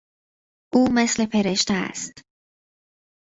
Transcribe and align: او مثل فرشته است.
او 0.73 0.87
مثل 0.93 1.25
فرشته 1.25 1.73
است. 1.73 2.21